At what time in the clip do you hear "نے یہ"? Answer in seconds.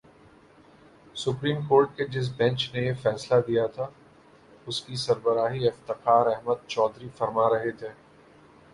2.73-2.93